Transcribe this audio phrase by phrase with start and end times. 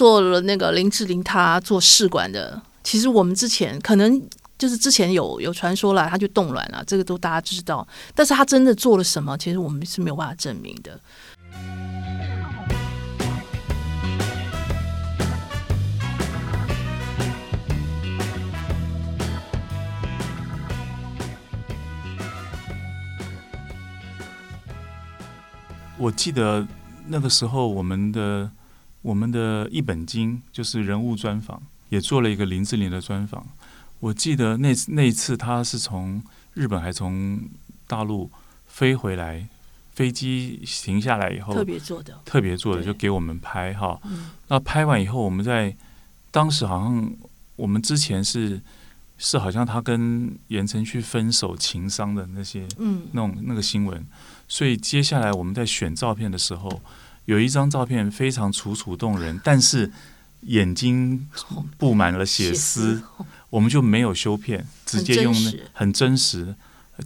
[0.00, 4.22] 做了那个林志玲她做试管的，其实我们之前可能
[4.56, 7.86] 就是之前有有传说了，他就冻卵了，这个都大家知道。
[8.14, 10.98] 但是他真的做了什么，其实我们是没有办法证明的。
[25.98, 26.66] 我记得
[27.08, 28.50] 那个时候，我们的
[29.02, 33.46] 我们的一本经就是人物专访，也做了一个林志玲的专访。
[33.98, 36.22] 我记得那那一次，他是从
[36.54, 37.40] 日本还从
[37.86, 38.30] 大陆
[38.66, 39.46] 飞回来，
[39.92, 44.00] 飞机停下来以后，特别做的，特别做的就给我们拍哈。
[44.48, 45.76] 那拍完以后，我们在
[46.30, 47.12] 当时好像
[47.56, 48.60] 我们之前是
[49.18, 54.02] 是好像他跟言承旭分手情伤的那些，嗯，那种那个新闻。
[54.48, 56.80] 所以接下来我们在选照片的时候，
[57.30, 59.88] 有一张照片非常楚楚动人，但是
[60.42, 61.28] 眼睛
[61.78, 63.00] 布满了血丝，
[63.50, 66.52] 我们就没有修片，直接用那很真实，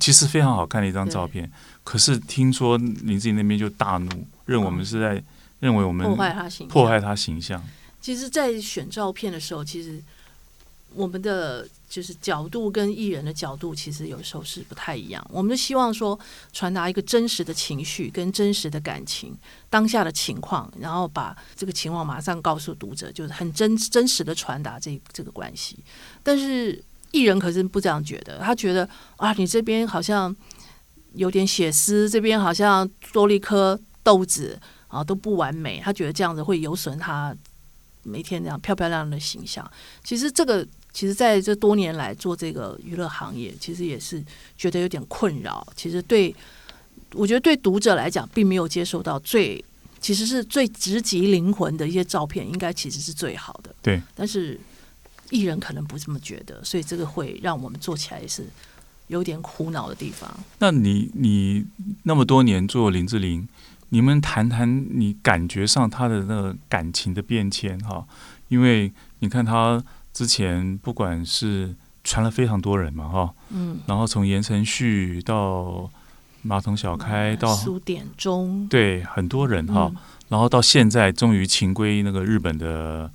[0.00, 1.50] 其实非常好看的一张照片。
[1.82, 5.22] 可是听说林志颖那边就大怒，认为我们是在
[5.60, 7.62] 认为我们破坏他形破坏他形象。
[8.00, 10.02] 其实，在选照片的时候，其实
[10.94, 11.68] 我们的。
[11.94, 15.24] 就是角度跟艺人的角度，其实有时候是不太一样。
[15.30, 16.18] 我们就希望说，
[16.52, 19.32] 传达一个真实的情绪跟真实的感情，
[19.70, 25.78] 当下的情况，然后把这个情况马上告诉读者，就是很真真实的传达这这个关系。
[26.20, 30.34] 但是艺人可是不这样觉得，他觉得啊，你这边好像
[31.12, 35.80] 有点血丝，这边好像多了一颗豆子啊，都不完美。
[35.80, 37.32] 他觉得这样子会有损他
[38.02, 39.70] 每天这样漂漂亮亮的形象。
[40.02, 40.66] 其实这个。
[40.94, 44.24] 其实，在这多年来做这个娱乐行业，其实也是
[44.56, 45.66] 觉得有点困扰。
[45.74, 46.32] 其实对，
[47.12, 49.62] 我觉得对读者来讲，并没有接受到最，
[50.00, 53.74] 其实是最直击灵魂的一些照片，应该其实是最好的。
[53.82, 54.00] 对。
[54.14, 54.58] 但是
[55.30, 58.46] 艺人可能不这么觉得，所以这个会让我们做起来也是
[59.08, 60.32] 有点苦恼的地方。
[60.60, 61.66] 那你你
[62.04, 63.48] 那么多年做林志玲，
[63.88, 68.06] 你们谈谈你感觉上她的那个感情的变迁哈？
[68.46, 69.82] 因为你看她。
[70.14, 75.90] 之前不管是传了非常多人嘛，哈，嗯，然后从言承旭到
[76.40, 79.96] 马桶小开到苏点中，对，很多人哈，嗯、
[80.28, 83.10] 然后到现在终于情归那个日本的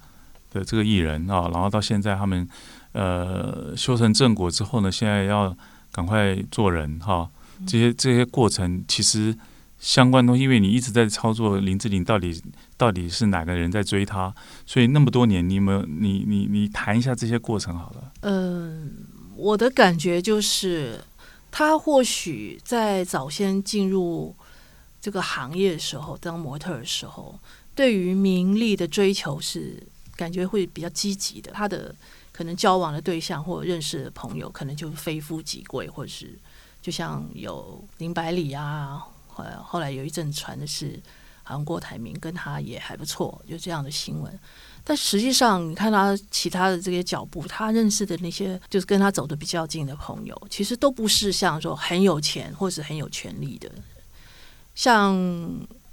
[0.51, 2.47] 的这个艺人啊，然后到现在他们
[2.91, 5.55] 呃修成正果之后呢，现在要
[5.91, 7.27] 赶快做人哈，
[7.65, 9.35] 这些这些过程其实。
[9.79, 12.41] 相关东西，因为你一直在操作林志玲，到底
[12.75, 14.33] 到底是哪个人在追她？
[14.65, 18.11] 所以那么多年，你有没有你你你谈一下这些过程好了？
[18.21, 18.93] 嗯，
[19.37, 20.99] 我的感觉就是，
[21.49, 24.35] 她或许在早先进入
[24.99, 27.39] 这个行业的时候，当模特的时候，
[27.73, 29.81] 对于名利的追求是
[30.17, 31.53] 感觉会比较积极的。
[31.53, 31.95] 她的
[32.33, 36.37] 可能交往的对象或者认识的朋友，可能就非富即贵，或者是
[36.81, 39.01] 就像有林百里啊。
[39.63, 40.99] 后来有一阵传的是，
[41.43, 44.39] 好像郭台铭跟他也还不错，就这样的新闻。
[44.83, 53.69] 但实际上，你看他其他的这些脚步，他认识的那些就是跟他走得比较近的朋友，其实都不是像说很有钱或者很有权力的。
[54.73, 55.15] 像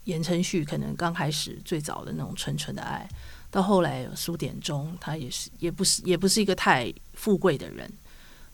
[0.05, 3.07] 言承旭，可能刚开始最早的那种纯纯的爱，
[3.51, 7.91] 到后来苏典中，他也是也不是也不是一个太富贵的人。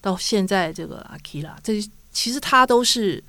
[0.01, 1.75] 到现在这个阿基拉，这
[2.11, 3.23] 其实他都是。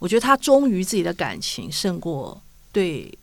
[0.00, 3.16] 我觉得他忠于自己的感情胜过对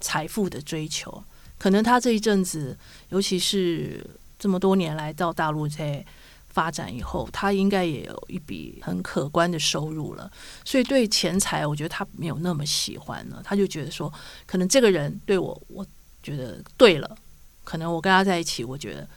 [0.00, 1.22] 财富的追求。
[1.58, 2.78] 可能他这一阵子，
[3.08, 6.04] 尤其是这么多年来到大陆在
[6.50, 10.30] 发展以后，他应该也有一笔很可观的收入了。
[10.64, 13.42] 所以对钱财，我觉得他没有那么喜欢了。
[13.44, 14.12] 他就觉得说，
[14.46, 15.84] 可能这个人对我，我
[16.22, 17.18] 觉得对了。
[17.64, 19.08] 可能我跟他在一起，我觉得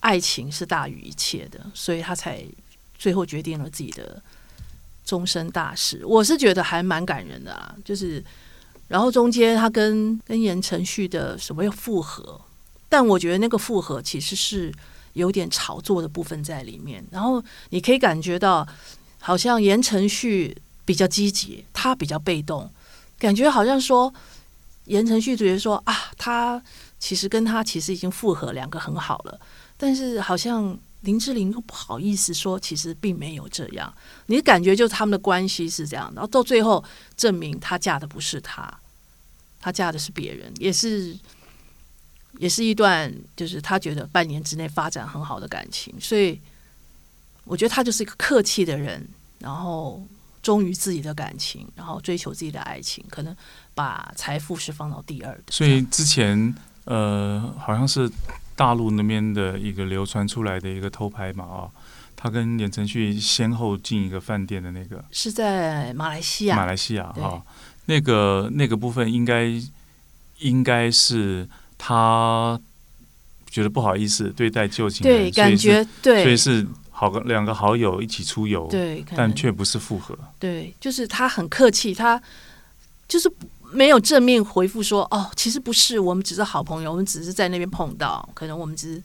[0.00, 2.44] 爱情是大于一切的，所以他才
[2.98, 4.22] 最后决定了自己的。
[5.04, 7.74] 终身大事，我是觉得还蛮感人的啊。
[7.84, 8.22] 就是，
[8.88, 12.40] 然后中间他跟跟言承旭的所谓复合，
[12.88, 14.72] 但我觉得那个复合其实是
[15.14, 17.04] 有点炒作的部分在里面。
[17.10, 18.66] 然后你可以感觉到，
[19.18, 22.70] 好像言承旭比较积极，他比较被动，
[23.18, 24.12] 感觉好像说
[24.84, 26.62] 言承旭觉得说啊，他
[26.98, 29.40] 其实跟他其实已经复合，两个很好了，
[29.76, 30.78] 但是好像。
[31.02, 33.92] 林志玲又不好意思说，其实并没有这样。
[34.26, 36.82] 你的感觉就是他们的关系是这样，然后到最后
[37.16, 38.72] 证明她嫁的不是他，
[39.60, 41.16] 她嫁的是别人，也是
[42.38, 45.94] 也是一段就是他觉得半年之内发展很好的感情。
[46.00, 46.40] 所以
[47.44, 49.06] 我觉得他就是一个客气的人，
[49.40, 50.02] 然后
[50.42, 53.36] 忠于自己的感情，然后追求自己的爱情，可能
[53.74, 55.42] 把财富是放到第二的。
[55.50, 56.54] 所以之前
[56.84, 58.10] 呃，好像是
[58.54, 61.70] 大陆那边的一个流传出来的一个偷拍嘛，啊，
[62.14, 67.42] 他跟言承旭先后进一个饭店的那个，是在马来西亚，马来西亚啊，
[67.86, 69.50] 那个那个部分应该
[70.38, 72.60] 应该是他
[73.48, 82.20] 觉得不好意思对待旧情人，对，感觉对，所以是好个两个好友一起出游，对，但却不是复合，对，就是他很客气，他
[83.08, 83.32] 就是。
[83.72, 89.02] 没有正面回复说哦，其实不是，我们只是好朋友，我们只是在那边碰到，可能我们只是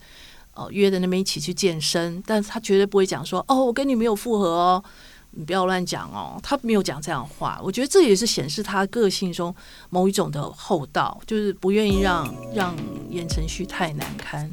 [0.54, 4.84] 哦约在那边一起去健身，但是他绝对不会讲说哦，我跟你没有复合哦，
[5.32, 9.56] 你不要乱讲哦，他没有讲这样的话，我觉得这也是显示他个性中
[9.90, 12.76] 某一种的厚道，就是不愿意让让
[13.10, 14.52] 言承旭太难堪。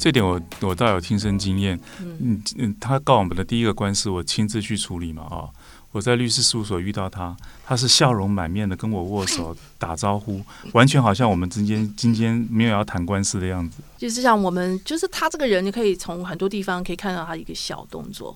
[0.00, 5.44] 这点我我倒有亲身经验，嗯嗯，他告我们的第一个官司，我亲自去处理嘛，啊，
[5.92, 7.36] 我在律师事务所遇到他，
[7.66, 10.42] 他是笑容满面的跟我握手打招呼，
[10.72, 13.82] 完全好像我们之间今天没有要谈官司的样子。
[13.98, 18.34] 就是像我们，就是他这个人，你可以从很多地方可以看到他一个小动作，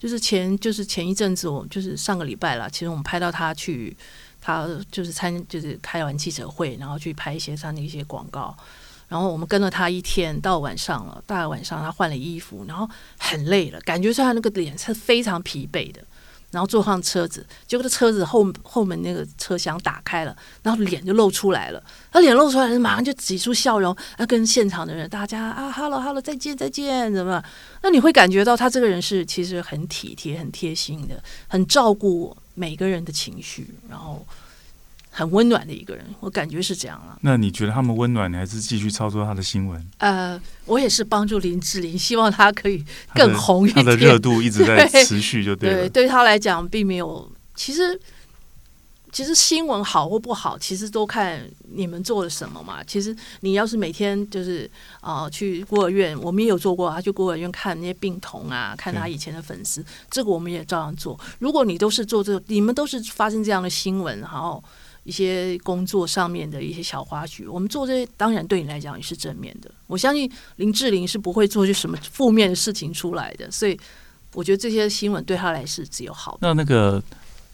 [0.00, 3.96] 就是前就是前一阵子，我就是上个礼拜了，其实我们拍到他去，
[4.40, 8.56] 他就是参就是开完记者会，然后去拍一些他的一些广告。
[9.08, 12.88] 然后我们跟了他一天，到晚上了，大概晚上他换了衣服，然后
[13.18, 16.00] 很累了，感觉出他那个脸是非常疲惫的。
[16.52, 21.82] 然后坐上车子，结果这车子后后门那个车厢打开了，然后脸就露出来了。
[22.10, 27.42] 他脸露出来，马上就挤出笑容，要跟现场的人大家啊哈喽哈喽，再见再见，怎么？
[27.82, 34.24] 那你会感觉到他这个人是其实很体贴、很贴心的，很照顾每个人的情绪，然后。
[35.18, 37.16] 很温暖的一个人，我感觉是这样啊。
[37.22, 39.82] 那你觉得他们温暖，你还是继续操作他的新闻？
[39.96, 42.84] 呃，我也是帮助林志玲，希望他可以
[43.14, 43.82] 更红一点。
[43.82, 45.76] 他的热度一直在 持续，就对了。
[45.76, 47.26] 对，对他来讲，并没有。
[47.54, 47.98] 其实，
[49.10, 51.40] 其实新闻好或不好，其实都看
[51.72, 52.84] 你们做了什么嘛。
[52.84, 54.70] 其实你要是每天就是
[55.00, 61.18] 啊、呃、去孤儿院，我们也有做过，啊去孤儿院看那些病童啊，看他以前的粉丝，这个我们也照样做。
[61.38, 64.62] 如果你都是做这个，你们都是发生这样的新闻，然后。
[65.06, 69.70] 一些工作上面的一些小花絮，我们做这些当然对你来讲也是正面的。
[69.86, 73.78] 我相信林志玲是不会做些什么负面的事情出来的，所以
[74.34, 76.38] 我觉得这些新闻对她来是只有好的。
[76.40, 77.00] 那那个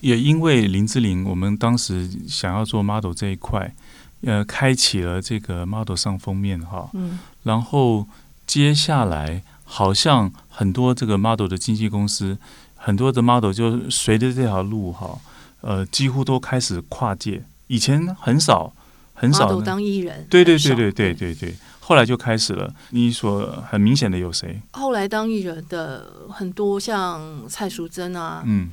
[0.00, 3.74] 也因为林志玲，我们当时想要做 model 这一块，
[4.22, 8.08] 呃，开启了这个 model 上封面哈，嗯，然后
[8.46, 12.38] 接下来好像很多这个 model 的经纪公司，
[12.76, 15.18] 很多的 model 就随着这条路哈。
[15.62, 18.72] 呃，几乎都开始跨界，以前很少
[19.14, 22.74] 很少当艺人，对对对对对对对，后来就开始了。
[22.90, 24.60] 你说很明显的有谁？
[24.72, 28.70] 后来当艺人的很多，像蔡淑珍啊，嗯，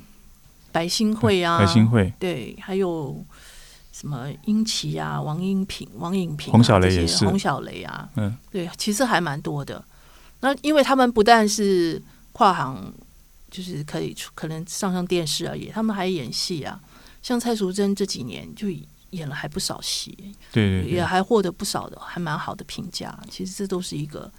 [0.71, 3.23] 白新惠啊，白新惠，对，还有
[3.93, 9.83] 什么殷琦啊，王英平、王颖平、洪小雷也是，洪小雷啊，嗯，对，其实还蛮多的。
[10.41, 12.01] 那因为他们不但是
[12.31, 12.91] 跨行。
[13.49, 15.69] 就是可以出，可能上上电视而已。
[15.69, 16.79] 他们还演戏啊，
[17.21, 18.67] 像蔡淑臻这几年就
[19.11, 20.15] 演了还不少戏，
[20.51, 23.19] 对，对，对，也还获得不少的还蛮好的评价。
[23.29, 24.31] 其实这都是一个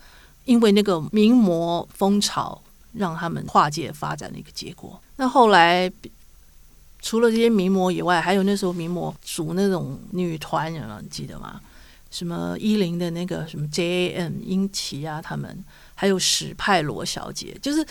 [0.44, 2.62] 因为那个名模风潮
[2.92, 5.00] 让他们跨界发展的一个结果。
[5.16, 5.90] 那后来
[7.00, 11.60] 除了这些名模以外，还有那时候名模组那种女团，人了，你记得吗？
[12.12, 14.34] 什么一零的那个什么 J.A.M.
[14.42, 17.84] 英琦啊，他们还有史派罗小姐，就是。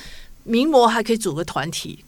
[0.43, 2.03] 名模还可以组个团体，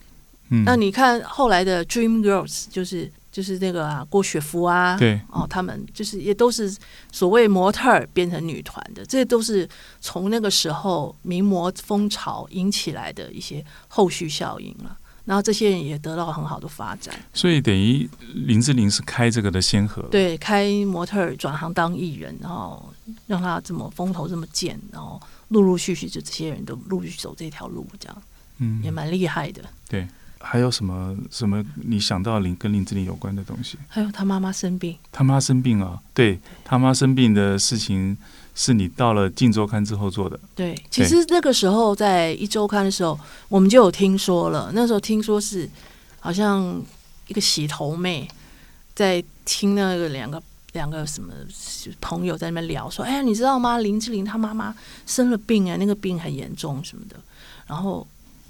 [0.50, 6.76] 嗯，那你看后来的 Dream Girls，就是就是那个啊，郭雪芙啊，对，哦，他们就是也都是
[7.12, 9.68] 所谓模特儿变成女团的，这都是
[10.00, 14.98] 从那个时候名模风潮引起来的一些后续效应了。
[15.24, 22.92] 然后这些人也得到很好的发展，所以等于林志玲是开这个的先河，对，开模特儿转行当艺人，然后
[23.28, 25.22] 让她这么风头这么健，然后
[25.52, 28.24] 陆陆续续就这些人都陆续走这条路，这样。
[28.58, 29.64] 嗯，也蛮厉害的。
[29.90, 30.08] 对，
[30.40, 33.78] 还有什么什么你想到林跟林志玲有关的东西？
[33.88, 36.00] 还有他妈妈生病，他妈生病啊？
[36.14, 38.16] 对，他妈生病的事情
[38.54, 40.40] 是你到了《镜周刊》之后做的。
[40.56, 44.72] 对，其实那个时候在《一周刊》的时候，我们就有听说了。
[44.74, 45.68] 那时候听说是
[46.20, 46.80] 好像
[47.28, 48.28] 一个洗头妹
[48.94, 50.42] 在听那个两个
[50.74, 51.34] 两个什么
[52.00, 53.78] 朋友在那边聊，说：“哎呀，你知道吗？
[53.80, 54.76] 林志玲她妈妈
[55.06, 57.16] 生了病啊，那个病很严重什么的。”
[57.68, 58.08] 然后。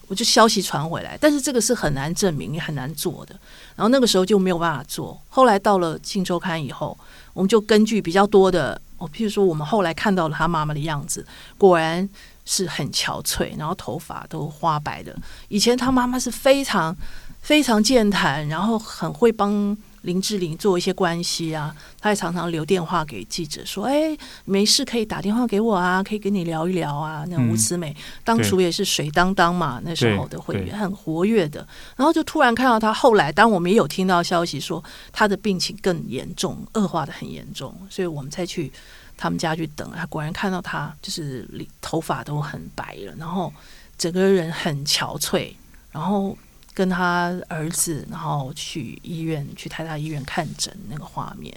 [0.07, 3.33] 我就消息传回来，但是这个是很难证明，也很难做的。
[3.77, 5.17] 然后那个时候就没有办法做。
[5.29, 6.97] 后来到了《镜周刊》以后，
[7.31, 11.25] 我们就根据比较多的，哦，譬如说我们后来看到了她妈妈的样子，
[11.57, 12.09] 果然
[12.43, 15.15] 是很憔悴，然后头发都花白的。
[15.47, 16.93] 以前她妈妈是非常
[17.41, 19.77] 非常健谈，然后很会帮。
[20.01, 31.67] 林志玲做一些关系啊，他也常常留电话给记者说：“哎，没事可以打电话给我啊，可以跟你聊一聊啊。”那吴慈美、嗯、当初也是水当当嘛，那时候的会员很活跃的。
[31.96, 38.72] 然后就突然看到他，后来当我们也有听到消息说他的病情更严重，恶化的很严重，所以我们才去
[39.15, 39.89] 他们家去等。
[39.96, 41.48] 他果然看到他就是
[41.79, 43.53] 头发都很白了，然后
[43.98, 45.53] 整个人很憔悴，
[45.91, 46.36] 然后。
[46.73, 51.53] 跟他儿子，然后去医院，去台大医院看诊那个画面。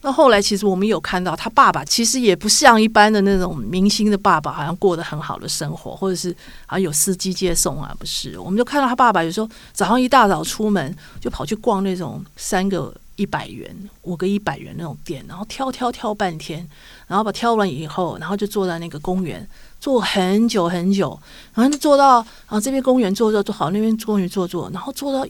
[0.00, 6.30] 那后来其实我们有看到他爸爸，其实也不像一般的那种明星的爸爸，好像过得很好的生活，或者是
[6.66, 8.38] 好像有司机接送啊，不是？
[8.38, 16.66] 我们就看到他爸爸有时候早上一大早出门，就跑去逛那种三个一百元、五个一百元那种店，然后挑挑挑半天，
[17.06, 19.46] 然后把挑完以后，然后就坐在那个公园。
[19.80, 21.16] 坐很久很久，
[21.54, 25.24] 然后就坐到啊这边公园坐坐坐好，那边公园坐坐，然后坐到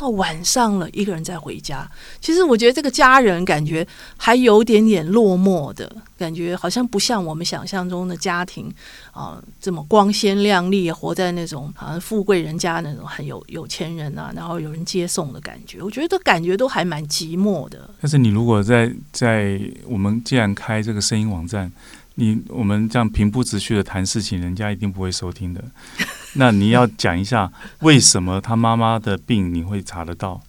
[0.00, 1.86] 到晚上了，一个人再回家。
[2.22, 8.72] 其实我觉得这个家人感觉还有点点落寞的感觉，好像不像我们想象中的家庭
[9.12, 15.82] 啊这么光鲜亮丽，活在那种好像富贵人家那种很有有钱人啊，然后有人接送的感觉。
[15.82, 17.90] 我觉得感觉都还蛮寂寞的。
[18.00, 21.70] 但是你如果在在我们既然开这个声音网站。
[22.16, 25.64] 你我们这样平铺直叙的谈事情，人家一定不会收听的。
[26.34, 27.50] 那你要讲一下
[27.80, 30.42] 为什么他妈妈的病你会查得到？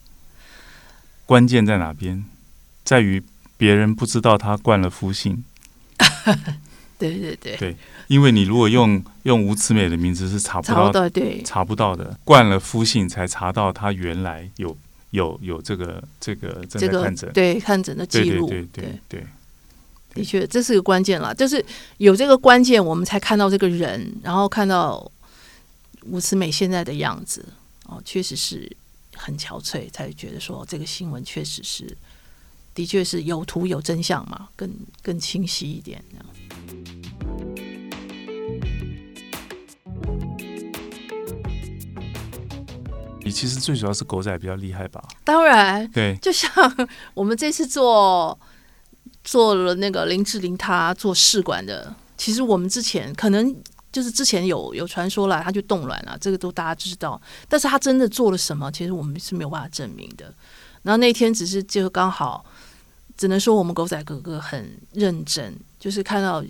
[1.25, 2.25] 关键在哪边？
[2.83, 3.23] 在于
[3.57, 5.43] 别人不知道他冠了夫姓。
[6.99, 7.75] 对对对对，
[8.07, 12.15] 因为你如果用用吴慈美的名字是查不到的，对，查不到的。
[12.23, 14.77] 冠了夫姓才查到他原来有
[15.09, 18.91] 有有这个这个正在看诊、这个、对看诊的记录，对对对对。
[19.07, 19.27] 对对
[20.13, 21.63] 的确，这是个关键了，就是
[21.97, 25.09] 有这个关键，我们才看到这个人，然后看到
[26.03, 27.45] 吴慈美现在的样子，
[27.85, 28.69] 哦，确实是
[29.15, 31.97] 很憔悴，才觉得说这个新闻确实是，
[32.75, 34.69] 的确是有图有真相嘛，更
[35.01, 36.25] 更清晰一点这样。
[43.23, 45.01] 你其实最主要是狗仔比较厉害吧？
[45.23, 46.51] 当然，对，就像
[47.13, 48.37] 我们这次做。
[49.23, 51.93] 做了那个林志玲，她做试管的。
[52.17, 53.55] 其实我们之前可能
[53.91, 57.19] 就是之前有有传说了，她就冻卵了，这个都大家知道。
[57.47, 60.33] 但是她真的做了什么，其实我们是没有办法证明的。
[60.83, 62.43] 然后那天只是就刚好，
[63.15, 66.43] 只能说我们狗仔哥哥很认真，就是看到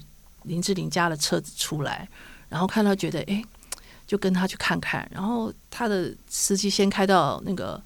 [0.43, 2.07] 林志玲家的车子出来，
[2.49, 3.43] 然后看到觉得哎，
[4.07, 5.09] 就跟他去看看。
[5.13, 7.81] 然后他的司机先开到那个。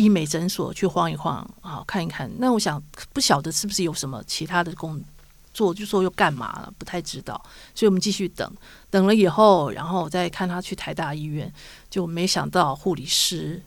[0.00, 2.30] 医美诊所去晃一晃啊，看一看。
[2.38, 4.98] 那我想不晓得是不是有什么其他的工
[5.52, 7.34] 作，就说又干嘛了，不太知道。
[7.74, 8.50] 所以我们继续等，
[8.88, 11.52] 等了以后，然后再看他去台大医院，
[11.90, 13.60] 就没想到护理师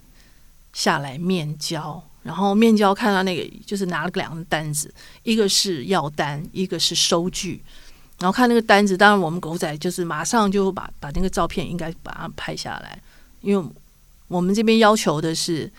[0.72, 7.64] 下来面交，然后面交看到那个就是拿了个两个单子，一个是药单，一个是收据。
[8.20, 13.00] 然后看那个单子，当然我们狗仔就是马上就把把那个照片应该把它拍下来，
[13.42, 13.70] 因为
[14.28, 15.72] 我们这边要求的是。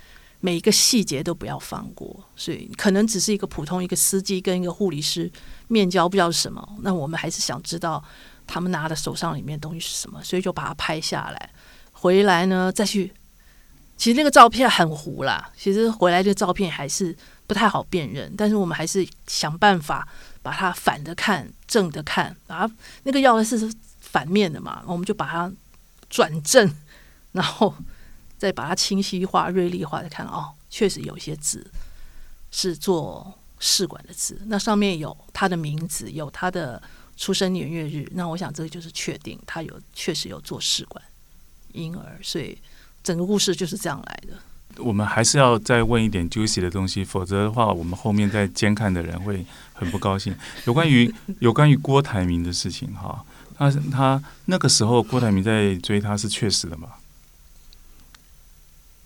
[0.45, 5.33] 每一个细节都不要放过，所以可能只是一个普通一个司机跟一个护理师
[5.69, 6.63] 面交，不知道是什么。
[6.83, 8.05] 那我们还是想知道
[8.47, 11.51] 他们拿的手上里面东西是什么，所以就把它拍下来。
[11.93, 13.11] 回来呢，再去，
[13.97, 15.51] 其实那个照片很糊啦。
[15.57, 20.07] 其实回来这照片还是不太好辨认，但是我们还是想办法
[20.43, 22.75] 把它反着看、正着看，把它
[23.05, 25.51] 那个药的是反面的嘛，我们就把它
[26.11, 26.71] 转正，
[27.33, 27.75] 然后。
[28.45, 31.67] 再把它清晰化、锐利化的看哦，确实有些字
[32.51, 36.83] 是做试管的字，那上面有他的名字，有他的
[37.17, 41.03] 出生年月日，那我想这个就是确定他有确实有做试管
[41.73, 42.59] 婴儿，所以
[43.03, 44.35] 整个故事就是这样来的。
[44.77, 50.37] 我们还是要再问一点 juicy 的东西，否则的话，我们后面在监看的人会很不高兴。
[50.67, 53.25] 有关于有关于郭台铭的事情哈，
[53.57, 56.89] 他他那个时候郭台铭在追他是确实的吗？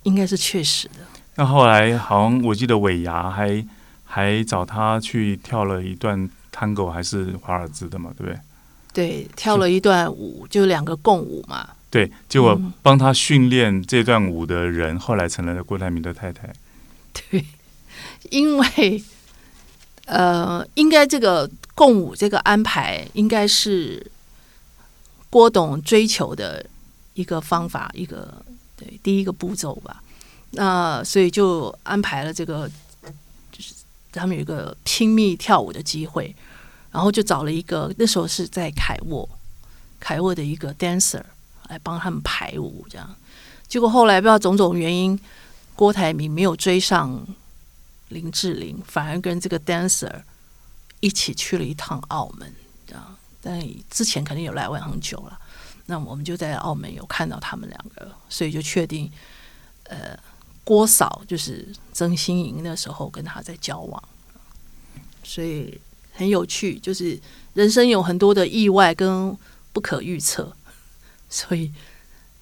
[0.05, 0.95] 应该是确实的。
[1.37, 3.65] 那后来好像我记得尾牙还
[4.05, 8.41] 还找他去跳了一段探戈还是华尔兹的嘛，对不对？
[8.93, 11.69] 对，跳了一段舞，就两个共舞嘛。
[11.91, 16.53] 对，结果帮他训练这段舞的人，嗯、后来成了郭台铭的太太。
[17.13, 17.45] 对，
[18.31, 19.05] 因为
[20.07, 24.05] 呃，应该这个共舞这个安排，应该是
[25.31, 26.67] 郭董追求的
[27.15, 28.43] 一个方法，一个。
[28.79, 30.03] 对，第一个步骤吧，
[30.53, 32.71] 那所以就安排了这个，
[33.53, 33.75] 就是
[34.13, 36.35] 他们有一个亲密跳舞的机会，
[36.93, 39.29] 然后就找了一个那时候是在凯沃，
[39.99, 41.23] 凯沃的一个 dancer
[41.69, 43.15] 来帮他们排舞，这样。
[43.67, 45.19] 结果后来不知道种种原因，
[45.75, 47.27] 郭台铭没有追上
[48.09, 50.23] 林志玲，反而跟这个 dancer
[51.01, 52.55] 一起去了一趟澳门，
[52.87, 53.17] 这样。
[53.43, 55.39] 但之前肯定有来往很久了，
[55.91, 59.11] 那我们就在澳门有看到他们两个，所以就确定，
[59.85, 60.19] 呃，
[60.65, 64.03] 郭嫂就是曾心莹那时候跟他在交往，
[65.25, 65.81] 所以
[66.13, 67.19] 很有趣，就是
[67.55, 69.37] 人生有很多的意外跟
[69.73, 70.55] 不可预测，
[71.31, 71.73] 所以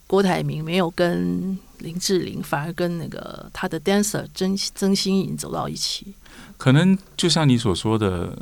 [0.07, 6.15] 郭台铭没有跟林志玲，反而跟那个他的 dancer 曾曾心莹走到一起，
[6.57, 8.37] 可能就像你所说的，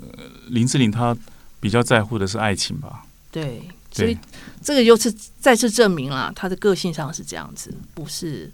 [0.48, 1.16] 林志玲她。
[1.60, 3.62] 比较在乎的是爱情吧，对，
[3.94, 4.18] 所以
[4.60, 8.52] 这个又是再次证明了他的个性上是这样子，不是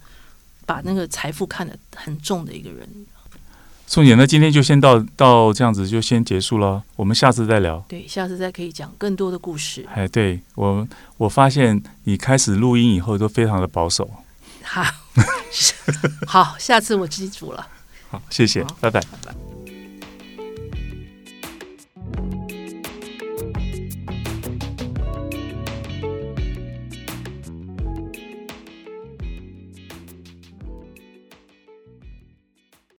[0.67, 2.87] 把那个财富看得很重的一个人。
[3.87, 7.85] 宋姐，那今天就先到到这样子，就先结束了，我们下次再聊。
[7.89, 9.85] 对，下次再可以讲更多的故事。
[9.93, 14.09] 哎，对我我发现你开始录音以后都非常的保守。
[14.63, 14.85] 好，
[16.29, 17.67] 好，下次我记住了。
[18.11, 19.01] 好，谢谢，拜拜。
[19.01, 19.50] 拜拜。